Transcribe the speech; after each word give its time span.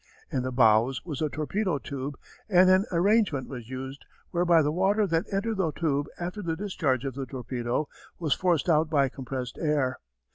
In 0.31 0.41
the 0.41 0.51
bows 0.51 1.05
was 1.05 1.21
a 1.21 1.29
torpedo 1.29 1.77
tube, 1.77 2.17
and 2.49 2.71
an 2.71 2.85
arrangement 2.91 3.47
was 3.47 3.69
used 3.69 4.03
whereby 4.31 4.63
the 4.63 4.71
water 4.71 5.05
that 5.05 5.31
entered 5.31 5.57
the 5.57 5.71
tube 5.71 6.07
after 6.19 6.41
the 6.41 6.55
discharge 6.55 7.05
of 7.05 7.13
the 7.13 7.27
torpedo 7.27 7.87
was 8.17 8.33
forced 8.33 8.67
out 8.67 8.89
by 8.89 9.09
compressed 9.09 9.59
air. 9.59 9.99